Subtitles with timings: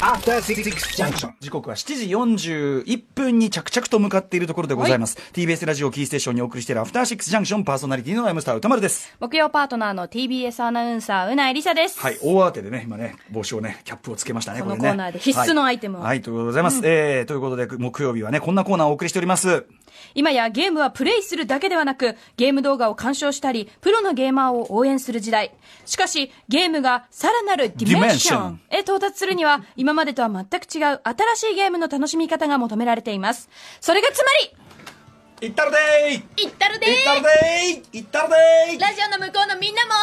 [0.00, 1.32] After Six Junction.
[1.40, 2.44] 時刻は7時
[2.84, 5.16] 41分に着々と向かっているところでございます。
[5.32, 9.16] TBS ラジオキーステーションにお送りしているアフターシックスジャンクションパーソナリティのライムスター歌丸です。
[9.18, 11.98] 木曜パートナーの TBS アナウンサー、うないりさです。
[12.00, 14.60] はい、大慌てでね、今ね、帽子をね、キャップをつけましたね。
[14.60, 16.80] このコーナーで必須のアイテムをはい、はいということでございます。
[16.84, 19.64] えー、ということで、木曜日はね、こんなコーナーをお送りしております。
[20.14, 25.52] 今やゲームはプレイするだけではなく、ゲーム動画を鑑賞したり、プロのゲーマーを応援する時代。
[25.86, 33.48] しかし、ゲームがさらなるディメンションへ到達するには、今までとは全く違う新しいゲームの楽しみ方が求められています。
[33.80, 36.48] それがつまり、いったるでーい。
[36.48, 37.00] ったるでい。
[37.00, 38.00] ったるでーい。
[38.00, 40.00] ったるでーラジオの向こうのみんなもは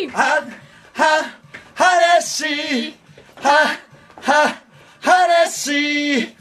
[0.00, 0.08] い。
[0.08, 0.46] は、
[0.92, 1.40] は、
[1.74, 2.94] 話、
[3.36, 3.76] は、
[4.22, 4.62] は、
[5.00, 6.36] 話、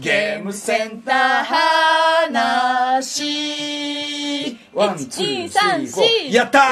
[0.00, 2.98] ゲームセンター話、
[4.74, 6.32] One, two, three, four。
[6.32, 6.62] やったー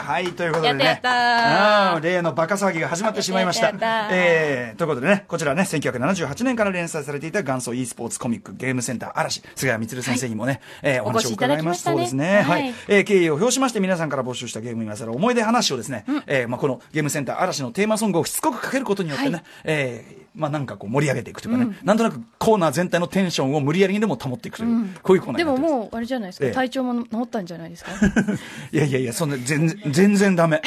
[0.00, 0.84] はい、ということでね。
[0.84, 3.72] やったやったあ例のバカ騒ぎが始まってしまいました。
[4.10, 11.90] えー、ということでね、こちらね、1978年から連載されていた元祖 e スポーツコミックゲームセンターあらし、菅谷充先生にもね、えーお話を伺いました。
[11.92, 12.42] そうですね。
[12.42, 12.44] はい。
[12.44, 27.92] はいえー敬意を表しまして皆さんから募集したゲームにまつわる思い出話をですね、えーまあ、このゲームセンターあらしのテーマソングをしつこくかけることによってね、はいえーまあ、なんかこう盛り上げていくというかね、なんとなくコーナー全体のテンションを無理やりにでも保っていくという、こういうコーナーですももう、あれじゃないですか、ええ体調も治ったんじゃないですか？
[28.72, 30.60] いやいやいや、そんな、全然、全然ダメ。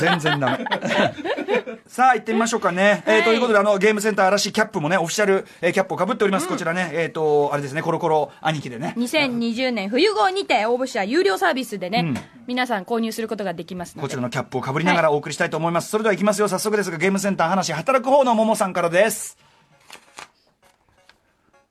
[0.00, 0.64] 全然ダメ。
[1.86, 3.02] さあ、行ってみましょうかね。
[3.06, 6.48] えーということで、あの、ゲームセンター嵐キャップもね、オフィシャル、えーキャップを被っております。
[6.48, 8.94] こちらね、えっ、と、あれですね、コロコロ兄貴でね。
[8.96, 15.90] 2020年冬号にて応募者有料サービスでね、うん皆さん購入することができますこちらのキャップを被りながらお送りしたいと思います。
[15.90, 16.48] それでは行きますよ。
[16.48, 19.38] 早速ですが、ゲームセンター話、働く方のももさんからです。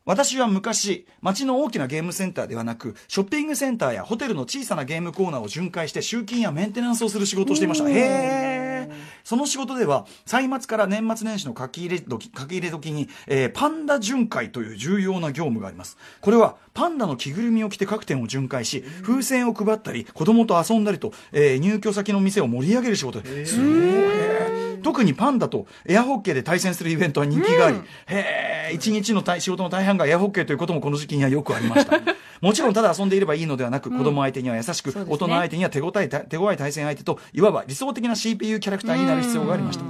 [0.09, 7.87] 私は昔、街の大きなゲームセンターではなく、ショッピングセンターやホテルの小さなゲームコーナーを巡回して集金やメンテナンスをする仕事をしていました。
[7.87, 8.93] へー。
[9.23, 15.95] その仕事では、歳末から年末年始の書き入れ時、書き入れ時に、えーパンダ巡回という重要な業務があります。
[16.21, 23.53] これは、パンダの着ぐるみを着て各店を巡回し、風船を配ったり、子供と遊んだりと、えー入居先の店を盛り上げる仕事です。
[23.53, 24.68] すごい。
[24.83, 31.99] 特にパンダとエアホッケーで対戦するイベントは人気があり、へえ、一日の大仕事の大半がエアホッケーということもこの時期にはよくありました。
[32.41, 39.83] もちろんただ遊んでいればいいのではなく、子供相手には優しく、ね大人相手には手応え、手強い対戦相手と、いわば理想的な CPU キャラクターになる必要がありました。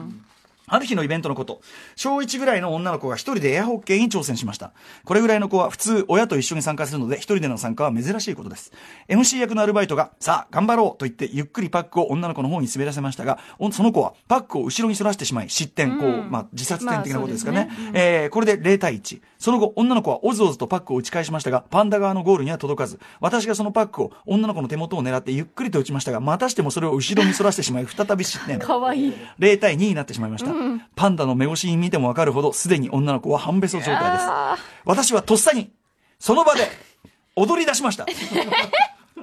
[0.70, 1.62] ある日のイベントのこと、
[1.96, 4.72] 小1ぐらいの女の子が一人でエアホッケーに挑戦しました。
[5.06, 8.72] これぐらいの子は普通親と一緒に参加するので、一人での参加は珍しいことです。
[9.08, 17.68] MC 役のアルバイトが、さあ、頑張ろうと言って、ゆっくりパックを女の子の方に滑らせましたが、おその子はパックを後ろに逸らしてしまい、失点、こう、まあ、自殺点的なことですかね。
[17.70, 19.22] まあそうですえーこれで0対1。
[19.38, 28.60] その後、女の子はおずおずとパックを打ち返しましたが、パンダ側のゴールには届かず、私がそのパックを女の子の手元を狙ってゆっくりと打ちましたが、またしてもそれを後ろに逸らしてしまい、再び失点。
[28.60, 30.52] かわいい0対2になってしまいました。
[30.96, 34.58] パンダの目越しに見てもわかるほど、すでに女の子は半べそ状態ですあ。
[34.86, 35.72] 私はとっさに、
[36.20, 36.68] その場で、
[37.36, 38.06] 踊り出しました。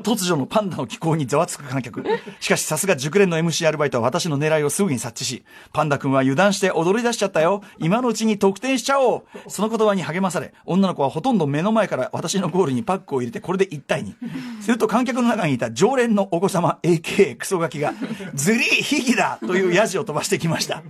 [0.03, 2.05] 突如のパンダの気候にざわつく観客。
[2.41, 7.63] しかしさすが熟練の MC アルバイトは私の狙いをすぐに察知し、パンダ君は油断して踊り出しちゃったよ。
[7.79, 9.25] 今のうちに得点しちゃおう。
[9.49, 14.15] その言葉に励まされ、女の子はほとんど目の前から私のゴールにパックを入れてこれで1対2。
[14.63, 17.93] すると観客の中にいた常連のお子様 AK クソガキが、
[18.35, 20.83] ズリーヒギだというヤジを飛ばしてきました。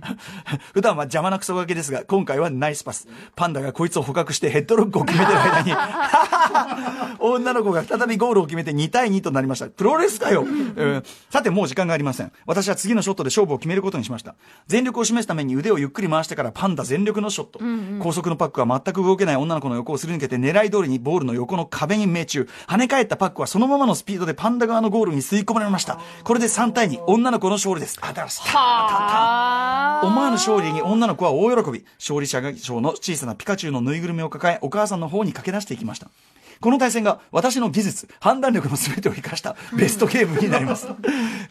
[0.73, 3.07] 普段は邪魔なクソガキですが、今回はナイスパス。
[3.35, 5.71] パンダがこいつを捕獲してヘッドロックを決めてる間に、
[7.19, 9.67] 女の子が再びゴールを決めて2対2となりました。
[9.67, 12.31] プロレスかよ、えーさてもう時間がありません。
[12.45, 14.35] 私は次のショットで勝負を決めることにしました。
[14.67, 17.59] 全力を示すために腕をゆっくり回してからパンダ全力のショット。
[18.03, 22.49] 高速のパックは全く動けない女の子の横をすり抜けて狙い通りにボールの横の壁に命中。
[22.67, 25.99] 跳ね返ったパックはそのままのスピードでパンダ側のゴールに吸い込まれました。
[26.23, 27.97] これで3対2、女の子の勝利です。
[28.01, 31.85] あ、だからスターは思わぬ勝利に女の子は大喜び。
[31.99, 36.07] 勝利者賞の小さなピカチュウのぬいぐるみを抱え、お母さんの方に駆け出していきました。
[36.59, 40.87] この対戦が私の技術、判断力の全てを生かしたベストゲームになります。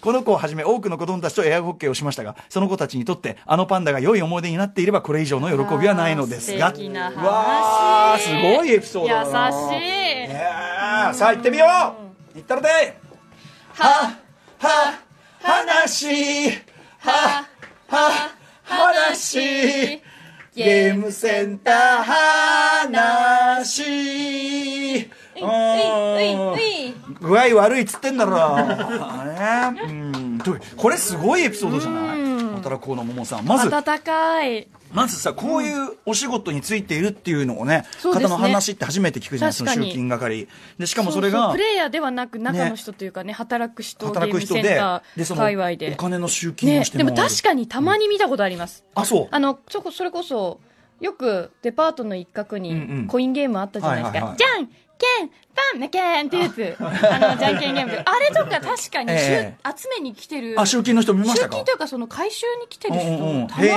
[0.00, 6.66] この子をはじめ多くの子供たちとエアホッケーをしましたが、その子たちにとってあのパンダが良い思い出になっていればこれ以上の喜びはないのですが。
[6.66, 9.48] あー素敵な話わー、すごいエピソードだな。
[9.48, 9.84] 優し
[10.24, 10.28] い
[11.16, 11.68] さあ行ってみよう
[12.36, 12.98] 行ったらで
[13.74, 14.16] は、
[14.58, 14.98] は、
[15.42, 16.50] 話、
[16.98, 17.46] は、
[17.88, 18.30] は、
[18.62, 19.38] 話、
[20.54, 22.02] ゲームセンター
[23.62, 24.75] 話。
[27.20, 28.56] 具合悪いっつってんだろ。
[28.56, 30.38] ね、うん。
[30.76, 32.26] これすごいエピソードじゃない？
[32.56, 33.44] 働こうの桃さん。
[33.44, 34.68] まず、温かい。
[34.92, 38.28] まずさ、こういうお仕事についているっていうのをね、そうですね。
[38.28, 39.52] 方の話って初めて聞くじゃない？
[39.52, 39.90] その確かに。
[39.90, 40.48] 集金係。
[40.78, 45.92] で、しかもそれがううプ、レイヤーではなく中の人というかね働く人働く人でゲームセンタ、で、そ界隈で。
[45.92, 47.16] お金の集金をねしてもらう。
[47.16, 49.28] でも確かにたまに見たことあります、あ、そう。
[49.30, 50.60] あのちょこそれこそ
[51.00, 53.06] よくデパートの一角にうんうん。
[53.06, 56.76] コインゲームあったじゃないですか、じゃんけんパンめけんってやつ。
[56.78, 56.84] あ
[57.34, 58.12] のじゃんけんゲームあ。
[58.18, 60.54] れとか確かに、え集めに来てる。
[60.60, 61.56] あ、集金の人見ましたか？
[61.56, 63.46] 集金というかその回収に来てる人、うんうんうん。
[63.46, 63.76] たまに見か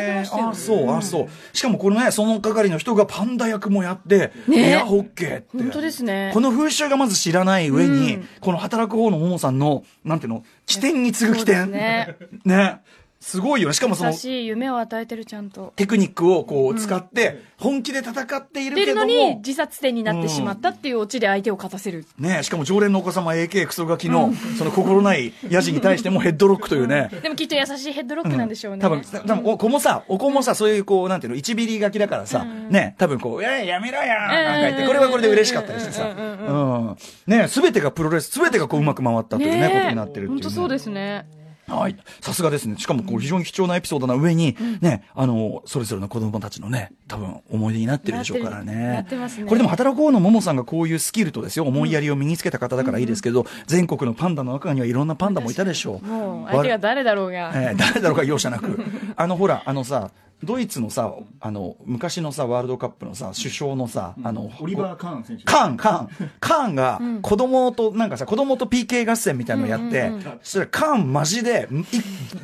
[0.00, 0.48] けましたよ、へー。
[0.50, 1.56] あ、そう、あ、そう。
[1.56, 4.70] しかもこれね、その係の人がパンダ役もやって、ね。
[4.70, 5.48] エアホッケーって。
[5.52, 6.30] 本当ですね。
[6.32, 8.28] この風習がまず知らない上に、うん。
[8.40, 11.70] この働く方のももさんの、なんていうの、起点に次ぐ起点。
[11.70, 12.16] ね。
[12.44, 12.80] ね。
[13.20, 13.74] すごいよね。
[13.74, 15.74] しかもその優、しい夢を与えてるちゃんと。
[15.76, 36.96] テクニックをこう使って、本気で戦っている出るのけども、に自殺点になってしまったっていうオチで相手を勝たせる、ねしかも常連のお子様 AK クソガキの、その心ないヤジに対してもヘッドロックというね、 でもきっと優しいヘッドロックなんでしょうね、多分、多分お子もさ、お子もさ、そういうこう、なんていうの、一ビリガキだからさ、ね、多分こう、や、やめろやなんか言って、これはこれで嬉しかったりしてさ、うん。
[37.26, 40.36] ね、すべてがプロレス、すべてがこう、うまく回ったというね、ことになってるっていう、ね。
[40.36, 41.39] 本当そうですね
[41.76, 41.96] はい。
[42.20, 42.76] さすがですね。
[42.78, 48.74] しかも、こう、非常に貴重なエピソードな上に、ね、あの、それぞれの子供たちのね、多分、思い出になってるでしょうからね。
[48.74, 56.06] なってますねこれでも、働く方のももさんがこういうスキルとですよ、思いやりを身につけた方だからいいですけど、全国のパンダの中にはいろんなパンダもいたでしょう。
[56.06, 58.80] もう相手が誰だろうが、えー誰だろうか容赦なく。
[59.16, 60.10] あの、ほら、あのさ、
[60.42, 65.44] ドイツのさ、あの、昔のさ、ワールドカップのさ、首相のさ、あの、オリバー・カーン選手。
[65.44, 70.10] カーン、カーン、 カーンが子供と、なんかさ、子供と PK 合戦みたいなのやって、
[70.42, 71.84] そしたらカーンマジで、い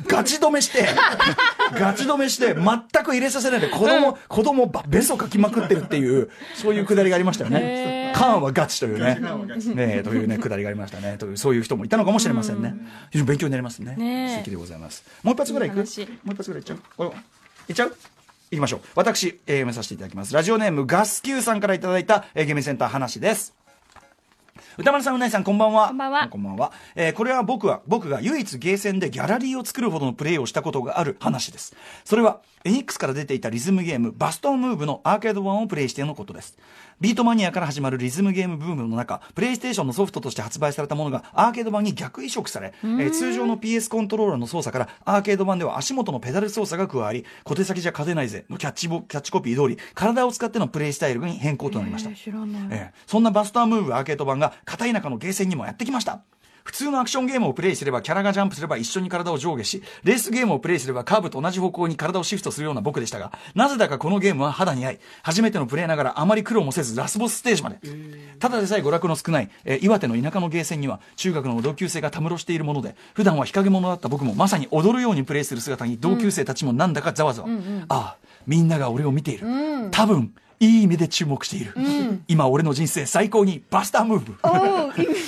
[0.07, 0.87] ガチ止めして、
[1.73, 8.11] ガチ止めして、全く入れさせないで、子供、子供ば、ベソかきまくってるっていう、そういうくだりがありましたよね。
[8.15, 9.19] カーンはガチというね。
[9.75, 11.17] ねというね、くだりがありましたね。
[11.17, 12.75] という、そういう人もいたのかもしれませんね。
[13.11, 14.29] 非常に勉強になりますね。
[14.29, 15.03] 素敵でございます。
[15.23, 17.11] もう一発ぐらいいくもう話一発ぐらいいっちゃう？
[17.69, 17.89] いっちゃう？
[18.49, 18.81] 行きましょう。
[18.95, 20.33] 私、えー読めさせていただきます。
[20.33, 23.53] ラジオネームガス Q さんからいただいた、えーゲームセンター話です。
[24.77, 25.87] 歌丸さん、うないさん、こんばんは。
[25.87, 26.71] こんばんはこんばんは。
[26.95, 31.75] えーこれは僕は、僕が唯一ゲーセンでギャラリーを作るほどのプレイをしたことがある話です。
[32.05, 36.57] それは、エニックスから出ていたリズムゲーム、バストムーブのアーケード版をプレイしてのことです。
[36.99, 52.09] ビートマニアから始まるリズムゲームブームの中、プレイステーションのソフトとして発売されたものがアーケード版に逆移植され、えー通常の PS コントローラーの操作からアーケード版では足元のペダル操作が加わり、小手先じゃ勝てないぜのキャッチボキャッチコピー通り、体を使ってのプレイスタイルに変更となりました。
[52.71, 56.21] ええそんなバスタームーブアーケード版が片田舎のゲーセンにもやってきました。
[56.67, 67.77] 普通のアクションゲームをプレイすればキャラがジャンプすれば一緒に体を上下し、レースゲームをプレイすればカーブと同じ方向に体をシフトするような僕でしたが、なぜだかこのゲームは肌に合い、初めてのプレイながらあまり苦労もせずラスボスステージまで。
[68.39, 77.47] ただでさえ娯楽の少ない、えー岩手の田舎のゲーセンには中学の同級生がたむろしているもので、普段は日陰者だった僕もまさに踊るようにプレイする姿に同級生たちもなんだかざわざわ。
[77.87, 79.47] ああ、みんなが俺を見ている。
[79.91, 81.73] 多分、いい目で注目している。
[82.27, 84.35] 今俺の人生最高にバスタームーブ。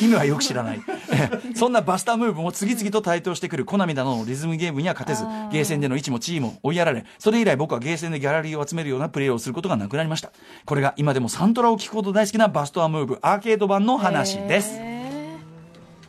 [0.02, 0.82] 意味 はよく知らない。
[1.20, 10.32] ええそんなバスタームーブも次々と台頭してくるコナミなどのリズムゲームには勝てず、ゲーセンでの位置も地位も追いやられ、それ以来僕はゲーセンでギャラリーを集めるようなプレイをすることがなくなりました。
[10.66, 14.80] これが今でもサントラを聴くほど大好きなバスタームーブアーケード版の話です。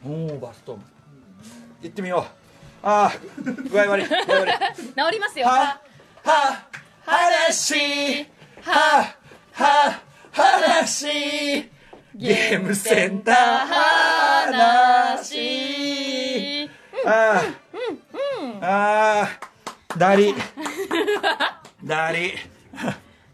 [0.04, 0.82] おおバストム。
[1.82, 2.40] 行ってみよう。
[2.82, 3.12] ああ、
[3.70, 4.06] 具合悪い。
[4.06, 4.54] 具合悪い。
[4.76, 5.80] 治りますよは、
[6.22, 6.66] は、
[7.04, 8.26] 話、
[8.62, 9.14] は、
[9.52, 10.00] は、
[10.32, 11.70] 話、
[12.14, 13.36] ゲームセンター
[15.16, 16.68] 話。
[17.06, 17.42] あ
[18.60, 19.28] あ、ああ、
[19.98, 20.34] だり、
[21.84, 22.32] だり、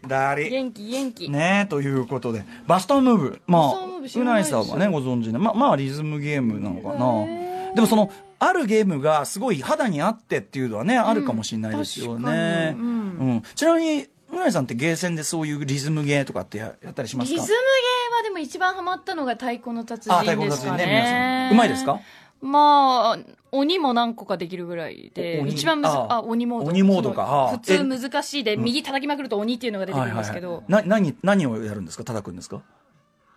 [0.07, 0.49] だり。
[0.51, 3.41] 元気元気、ねえ、ということで、バスタームーブ。
[3.47, 3.73] まあ、
[4.15, 7.73] うないさんはね、ご存知で、ま、まあ、リズムゲームなのかな。
[7.75, 12.75] でもその、あるゲームがすごい肌に合ってっていうのはね、あるかもしれないですよね。
[12.77, 12.85] うん。
[12.85, 12.89] う
[13.37, 13.43] ん。
[13.55, 17.39] ちなみに、うないさんってゲーセンでそういうリズムゲーとかってややったりしますか？
[17.39, 20.83] リズムゲーはでも一番ハマったのが太鼓の達人ですかね。
[20.83, 21.49] 人ね。
[21.51, 21.99] うまいですか？
[22.39, 23.19] まあ
[23.51, 25.51] 鬼も何個かできるぐらいで鬼？
[25.51, 26.21] 一番むずああ。
[26.21, 26.69] 鬼モード。
[26.69, 27.49] 鬼モードか。
[27.51, 32.03] 普通難しいで右叩きまくると鬼っていうのが出てくるんですけど、な、何、何をやるんですか？
[32.03, 32.61] 叩くんですか？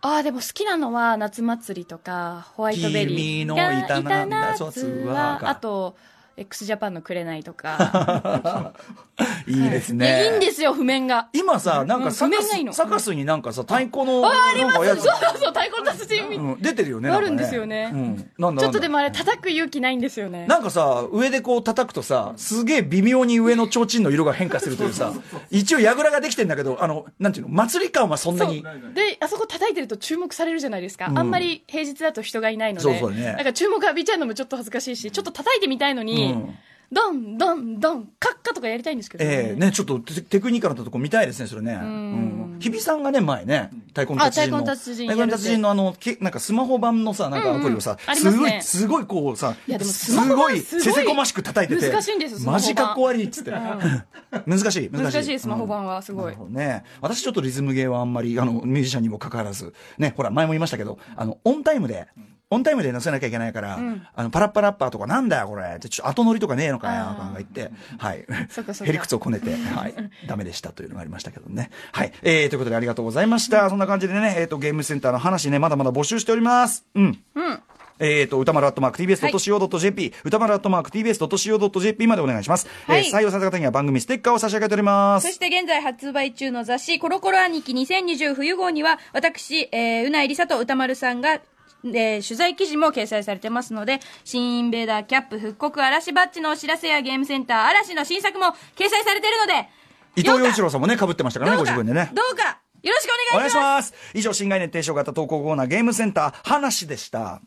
[0.03, 5.41] ああでも好きなのは夏祭りとかホワイトベリー君のがいたな夏は。
[5.49, 5.97] あと
[6.41, 8.73] x ジャパンの紅とか。
[9.47, 10.09] いいですいね。
[10.09, 10.35] やい。
[10.35, 11.29] いんですよ譜面が。
[11.33, 14.71] 今さ、なんかサカス、うんサカスになんかさ、太鼓の、なん。
[14.73, 15.03] かやつ。
[15.03, 17.11] そうそう太鼓の達人うん、出てるよね。
[17.11, 17.91] あるんですよね。
[17.93, 18.31] うん。
[18.39, 18.93] なんだちょっとでも。
[18.93, 20.47] もあれ叩く勇気ないんですよね。
[20.47, 25.13] なんかさ、上でこう叩くとさ、すげえ微妙に上の提灯の色が変化するというさ、
[25.51, 28.63] 一応櫓ができてんだけど、あの、なんていうの、祭り感はそんなに。
[28.95, 32.83] であそこ叩いてると注目されるじゃないですか、うんあんまり平日だと人がいないので。
[32.83, 33.33] そうそうね。
[33.33, 36.55] なんか注目浴びちゃうのもちょっと恥ずかしいしちょっと叩いてみたいのに、うん
[36.93, 39.31] ドンドンドンカッカととかやりたいんですけどね。
[39.31, 41.75] ええね、ちょっとテテクニカルなとこ見たいですね、それね。
[41.75, 42.57] うん。
[42.59, 51.91] 日比さんがね、前ね、太鼓の達人太鼓の達人太鼓の達人のあの、けなんかスマホ版のさ、なんかアプリをさ、すすごい、ねすごいこうさ、すごい、せせこましく叩いてて。
[51.93, 53.53] 難しいんですマジかっこ悪いっつって。
[54.47, 54.91] 難しい、難しい。
[54.91, 56.83] 難しいスマホ版はすごいね。
[57.01, 62.09] 私ちょっとリズムゲーはあんまり、あの、ミュージシャンにもかかわらず、ね、ほら、前も言いましたけど、あの、オンタイムで、
[62.53, 63.79] オンタイムで載せなきゃいけないから、
[64.15, 65.75] あの、パラッパラッパーとかなんだよ、これ。
[65.77, 68.19] って、ちょっと後乗りとかねえのかよ、とか言って、はい。
[68.19, 69.95] へりくつをこねて、はい。
[70.27, 71.71] ダメでしたというのがありましたけどね。
[71.93, 72.13] はい。
[72.23, 73.71] えー、ということでありがとうございました。
[73.71, 76.85] そんな感じでね、えっ、と、ゲームセンターの話ね、まだまだ募集しております。
[76.95, 77.23] うん。
[77.35, 77.63] うん。
[78.01, 82.67] えっ、と、歌丸アットマーク TBS.CO.JP、歌丸アットマーク TBS.CO.JP までお願いします。
[82.87, 85.33] はいえー採用された方には番組ステッカーを差し上げておりますそ。
[85.33, 91.41] して現在発売中の雑誌、コロコロ兄貴2020冬号には、私、えー、うないりさと歌丸さんが、
[91.85, 98.47] えー取材記事も掲載されてますので、新インベーダーキャップ復刻嵐バッジのお知らせやゲームセンター嵐の新作も
[98.77, 99.69] 掲載されてるので、
[100.17, 102.11] 伊藤洋一郎さんもね、被ってましたからね、ご自分でね。
[102.13, 103.93] どうか、よろしくお願いしお願いします。
[103.93, 104.11] ます。
[104.15, 107.41] 以上、新概念提唱型投稿コーナーゲームセンター、話でした。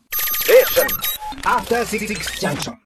[2.40, 2.76] Junction.